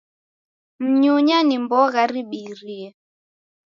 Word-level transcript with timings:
Mnyunya 0.83 1.37
ni 1.47 1.55
mbogha 1.63 2.01
ribirie 2.11 2.87